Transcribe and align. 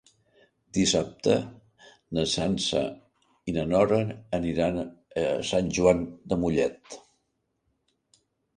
Dissabte 0.77 1.35
na 2.19 2.23
Sança 2.31 2.81
i 3.51 3.55
na 3.59 3.67
Nora 3.75 4.01
aniran 4.39 4.81
a 4.83 4.89
Sant 5.53 5.73
Joan 5.79 6.05
de 6.33 6.41
Mollet. 6.47 6.93